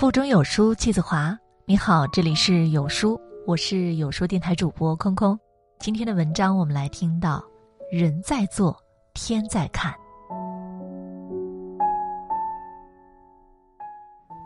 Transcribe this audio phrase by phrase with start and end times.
[0.00, 1.38] 腹中有书气自华。
[1.66, 5.38] 你好，这里是有书，我是有书电台主播空空。
[5.78, 7.44] 今天的文章，我们来听到：
[7.92, 8.74] 人在做，
[9.12, 9.92] 天在看。《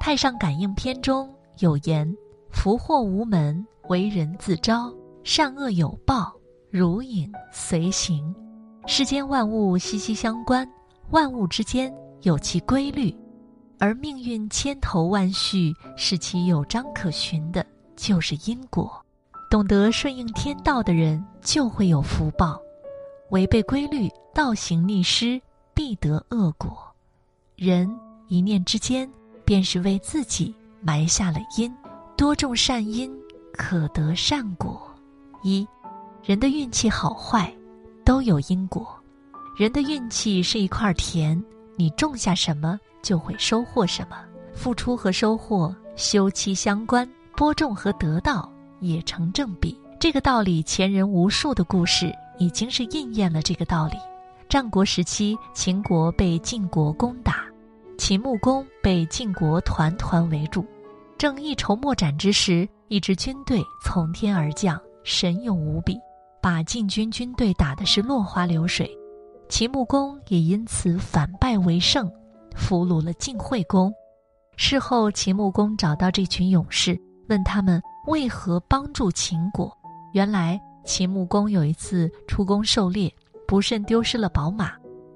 [0.01, 2.13] 太上感应篇》中有言
[2.51, 4.93] ：“福祸无门，为人自招；
[5.23, 6.35] 善恶有报，
[6.69, 8.35] 如影随形。”
[8.89, 10.69] 世间万物息息相关，
[11.11, 13.17] 万物之间有其规律。
[13.79, 17.65] 而命运千头万绪，使其有章可循的，
[17.97, 19.05] 就是因果。
[19.51, 22.59] 懂得顺应天道的人，就会有福报；
[23.31, 25.41] 违背规律、倒行逆施，
[25.73, 26.77] 必得恶果。
[27.57, 27.89] 人
[28.29, 29.09] 一念之间，
[29.45, 31.73] 便是为自己埋下了因。
[32.17, 33.13] 多种善因，
[33.53, 34.81] 可得善果。
[35.43, 35.67] 一，
[36.25, 37.55] 人的运气好坏，
[38.05, 38.89] 都有因果。
[39.57, 41.41] 人的运气是一块田，
[41.77, 42.79] 你种下什么？
[43.03, 44.17] 就会收获什么，
[44.55, 49.79] 付出和收获休戚相关，播种和得到也成正比。
[50.01, 53.97] 这个道理，前人无数的故事已经是应验了这个道理。
[54.49, 57.45] 战国时期，秦国被晋国攻打，
[57.99, 60.65] 秦穆公被晋国团团围住，
[61.19, 65.99] 正一筹莫展之时，一支军队从天而降，神勇无比，
[66.41, 68.91] 把晋军军队打的是落花流水，
[69.49, 72.11] 秦穆公也因此反败为胜。
[72.57, 73.93] 俘虏了晋惠公。
[74.57, 76.97] 事后，秦穆公找到这群勇士，
[77.29, 79.77] 问他们为何帮助秦国。
[80.13, 83.13] 原来，秦穆公有一次出宫狩猎，
[83.49, 84.73] 不慎丢失了宝马。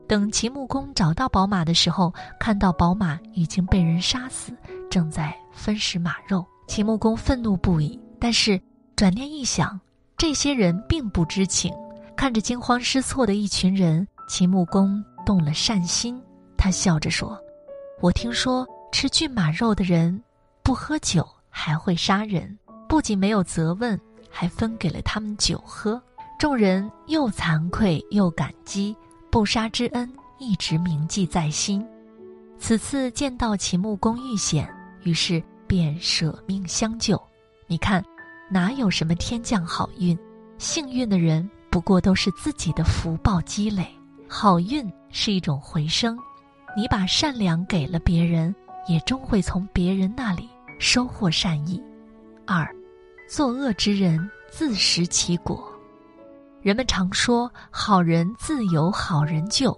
[0.08, 4.52] 等秦穆公找到宝马的时候，看到宝马已经被人杀死，
[4.90, 6.44] 正在分食马肉。
[6.66, 8.60] 秦穆公愤怒不已，但是
[8.96, 9.78] 转念一想，
[10.16, 11.72] 这些人并不知情。
[12.16, 16.22] 看着惊慌失措的一群人，秦穆公动了善心。
[16.56, 17.36] 他笑着说
[18.00, 20.22] ：“我听说吃骏马肉的人
[20.62, 22.56] 不喝酒还会杀人，
[22.88, 23.98] 不仅没有责问，
[24.30, 26.00] 还分给了他们酒喝。
[26.38, 28.94] 众人又惭愧又感激，
[29.30, 30.08] 不杀之恩
[30.38, 31.84] 一直铭记在心。
[32.60, 34.68] 此次见到秦穆公遇险，
[35.02, 37.20] 于是便舍命相救。
[37.66, 38.04] 你看，
[38.50, 40.16] 哪有什么天降好运？
[40.58, 43.86] 幸运的人不过都是自己的福报积累。
[44.28, 46.18] 好运是一种回声。”
[46.76, 48.54] 你把善良给了别人，
[48.86, 51.82] 也终会从别人那里收获善意。
[52.46, 52.68] 二，
[53.28, 55.72] 作恶之人自食其果。
[56.60, 59.76] 人们常说“好人自有好人救”，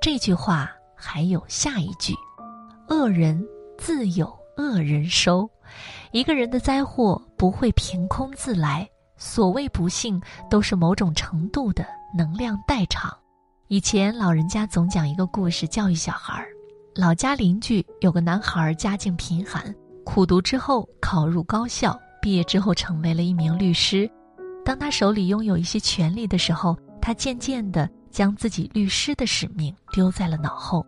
[0.00, 2.14] 这句话还有下一句
[2.88, 4.26] ：“恶人自有
[4.56, 5.50] 恶人收。”
[6.12, 8.88] 一个人的灾祸不会凭空自来，
[9.18, 11.84] 所谓不幸，都是某种程度的
[12.16, 13.14] 能量代偿。
[13.70, 16.48] 以前老人家总讲一个故事教育小孩儿。
[16.94, 19.62] 老家邻居有个男孩，家境贫寒，
[20.06, 24.10] 苦读之后考入高校，毕业之后成为了一名律师。
[24.64, 30.82] 当他手里拥有一些权利的时候，他渐渐地将自己律师的使命丢在了脑后。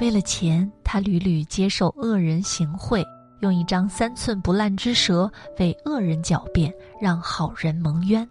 [0.00, 3.04] 为了钱，他屡屡接受恶人行贿，
[3.42, 8.26] 用一张三寸不烂之舌为恶人狡辩，让好人蒙冤。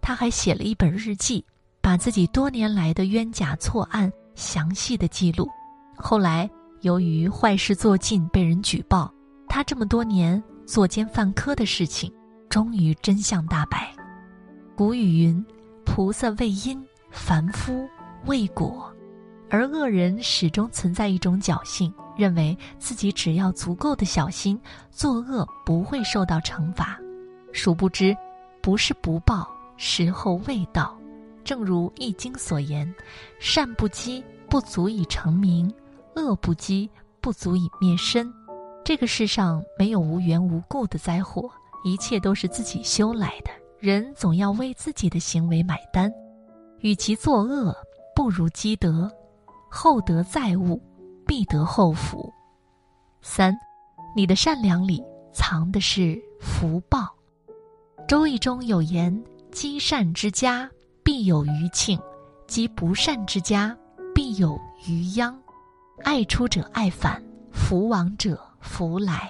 [0.00, 1.44] 他还写了一本日记。
[1.80, 5.48] 把自己多年来的冤假错案详细的记录，
[5.96, 6.48] 后来
[6.82, 9.12] 由于坏事做尽被人举报，
[9.48, 12.12] 他这么多年作奸犯科的事情，
[12.48, 13.90] 终于真相大白。
[14.76, 15.44] 古语云
[15.84, 17.88] ：“菩萨畏因，凡夫
[18.26, 18.92] 畏果。”
[19.50, 26.98] 而恶人始终存在一种侥幸，认为自己只要足够的小心，作恶不会受到惩罚。
[27.50, 28.14] 殊不知，
[28.60, 30.97] 不是不报，时候未到。
[31.48, 32.94] 正如《易经》所言
[33.40, 35.66] ：“善不积，不足以成名；
[36.14, 36.90] 恶不积，
[37.22, 38.30] 不足以灭身。”
[38.84, 41.50] 这个世上没有无缘无故的灾祸，
[41.84, 43.50] 一切都是自己修来的。
[43.78, 46.12] 人总要为自己的行为买单。
[46.80, 47.74] 与其作恶，
[48.14, 49.10] 不如积德。
[49.70, 50.78] 厚德载物，
[51.26, 52.30] 必得厚福。
[53.22, 53.56] 三，
[54.14, 55.02] 你的善良里
[55.32, 56.98] 藏的是福报。
[58.06, 60.70] 《周易》中有言：“积善之家。”
[61.18, 61.98] 必有余庆，
[62.46, 63.76] 积不善之家，
[64.14, 64.56] 必有
[64.86, 65.36] 余殃。
[66.04, 67.20] 爱出者爱返，
[67.50, 69.28] 福往者福来。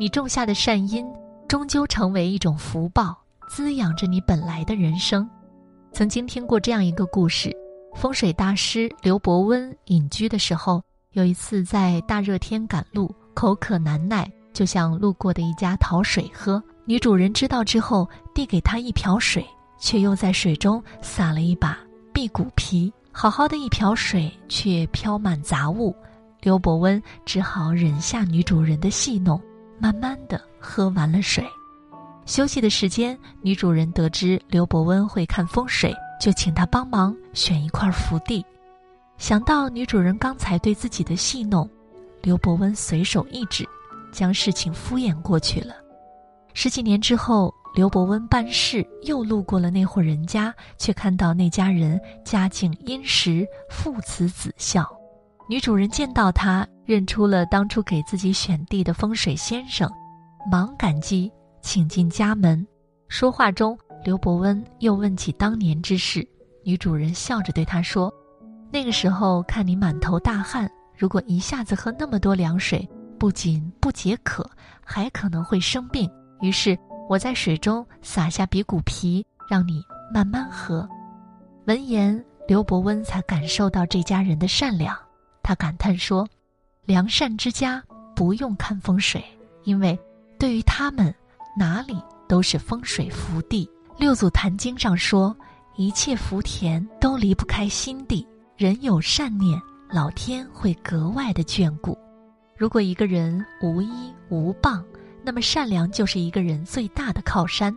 [0.00, 1.06] 你种下的善因，
[1.46, 3.14] 终究成为一种福报，
[3.46, 5.28] 滋养着你本来的人生。
[5.92, 7.54] 曾经听过这样一个故事：
[7.94, 16.62] 风水大师刘伯温隐居的时候，有一次在大热天赶路，口渴难耐，就向路过的一家讨水喝。
[16.86, 19.46] 女主人知道之后，递给他一瓢水。
[19.82, 21.76] 却又在水中撒了一把
[22.12, 25.94] 辟谷皮，好好的一瓢水却飘满杂物。
[26.40, 29.40] 刘伯温只好忍下女主人的戏弄，
[29.80, 31.44] 慢慢的喝完了水。
[32.26, 38.44] 休息的时间，女主人得知刘伯温会看风水，就请他帮忙选一块福地。
[39.18, 41.68] 想到女主人刚才对自己的戏弄，
[42.22, 43.68] 刘伯温随手一指，
[44.12, 45.74] 将事情敷衍过去了。
[46.54, 54.86] 十几年之后，刘伯温办事又路过了那户人家，却看到那家人家境殷实，父慈子孝。
[55.48, 59.90] 女主人见到他，认出了当初给自己选地的风水先生，
[60.50, 61.32] 忙感激，
[61.62, 62.66] 请进家门。
[63.08, 66.26] 说话中，刘伯温又问起当年之事。
[66.64, 68.12] 女主人笑着对他说
[68.70, 72.86] ：“那个时候看你满头大汗，如果一下子喝那么多凉水，
[73.18, 74.48] 不仅不解渴，
[74.84, 76.10] 还可能会生病。
[76.40, 76.78] 于是
[77.08, 79.82] 我在水中撒下比骨皮，让你
[80.12, 80.88] 慢慢喝。”
[81.66, 84.96] 闻言，刘伯温才感受到这家人的善良。
[85.42, 86.26] 他感叹说
[86.86, 87.82] ：“良善之家
[88.14, 89.24] 不用看风水，
[89.64, 89.98] 因为
[90.38, 91.14] 对于他们，
[91.56, 91.96] 哪里
[92.28, 95.36] 都是风水福地。”六祖坛经上说
[95.76, 98.26] ：“一切福田都离不开心地，
[98.56, 99.60] 人有善念，
[99.90, 101.96] 老天会格外的眷顾。
[102.56, 104.84] 如果一个人无依无傍，
[105.24, 107.76] 那么善良就是一个人最大的靠山。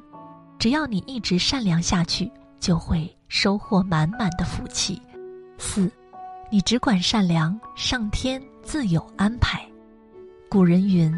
[0.58, 5.02] 只要你一直善良下去，就会收获满满的福气。”
[5.58, 5.92] 四。
[6.52, 9.68] 你只管善良，上天自有安排。
[10.48, 11.12] 古人云：“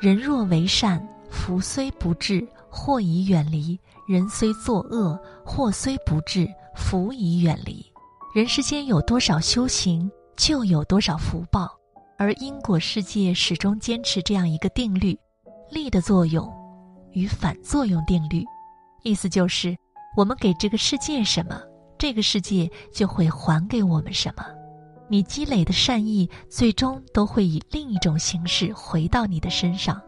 [0.00, 3.76] 人若为善，福虽不至，祸已远离；
[4.06, 7.84] 人虽作恶，祸虽不至，福已远离。”
[8.32, 11.68] 人世间有多少修行，就有多少福报。
[12.16, 15.18] 而因果世界始终坚持这样一个定律：
[15.70, 16.50] 力的作用
[17.12, 18.44] 与反作用定律。
[19.02, 19.76] 意思就是，
[20.16, 21.60] 我们给这个世界什么，
[21.96, 24.44] 这个世界就会还给我们什么。
[25.08, 30.00] 你积累的善意，最终都会以另一种形式回到你的身上，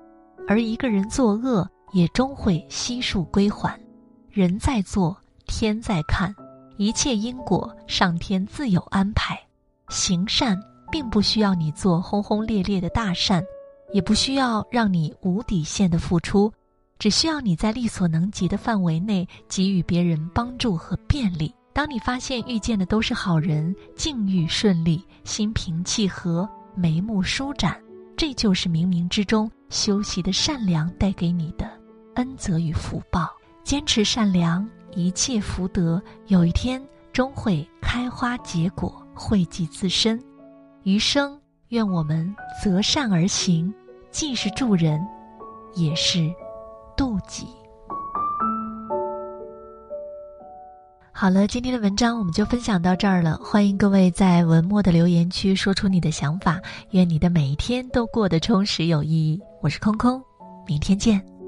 [0.47, 3.81] 而一个人作恶，也终会悉数归还。
[4.29, 5.17] 人在做，
[5.47, 6.35] 天在看，
[6.77, 9.39] 一切因果，上天自有安排。
[9.89, 10.61] 行善
[10.93, 13.43] 并不需要你做轰轰烈烈的大善，
[13.93, 16.53] 也不需要让你无底线的付出，
[16.99, 21.55] 只需要你在力所能及的范围内给予别人帮助和便利。
[21.73, 27.81] 当你发现遇见的都是好人，境遇顺利，心平气和，眉目舒展，
[28.17, 31.71] 这就是冥冥之中修习的善良带给你的
[32.15, 33.31] 恩泽与福报。
[33.63, 36.83] 坚持善良，一切福德有一天
[37.13, 40.21] 终会开花结果，惠及自身。
[40.83, 43.73] 余生，愿我们择善而行，
[44.11, 45.01] 既是助人，
[45.75, 46.33] 也是
[46.97, 47.47] 渡己。
[51.13, 53.37] 好了，今天的文章我们就分享到这儿了。
[53.37, 56.61] 欢迎各位在文末的留言区说出你的想法。
[56.91, 59.41] 愿你的每一天都过得充实有意义。
[59.61, 60.21] 我是空空，
[60.67, 61.40] 明天见。